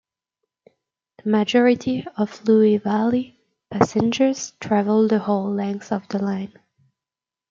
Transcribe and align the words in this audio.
The 1.23 1.29
majority 1.29 2.07
of 2.17 2.43
Looe 2.47 2.79
Valley 2.79 3.39
passengers 3.69 4.53
travel 4.59 5.07
the 5.07 5.19
whole 5.19 5.53
length 5.53 5.91
of 5.91 6.07
the 6.07 6.17
line. 6.17 6.53